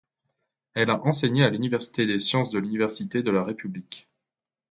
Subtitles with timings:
[0.73, 4.09] Elle a enseigné à l'université des sciences de l'Université de la République.